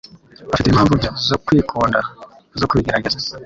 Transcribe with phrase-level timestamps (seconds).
[0.49, 1.99] Bafite impamvu nke zo kwikunda
[2.59, 3.17] zo kubigerageza.